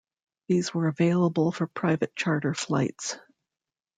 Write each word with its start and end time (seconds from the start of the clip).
These 0.47 0.73
were 0.73 0.87
available 0.87 1.51
for 1.51 1.67
private 1.67 2.15
charter 2.15 2.55
flights. 2.55 3.19